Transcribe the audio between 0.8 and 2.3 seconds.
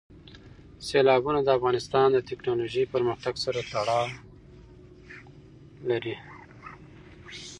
سیلابونه د افغانستان د